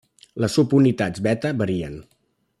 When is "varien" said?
1.61-2.01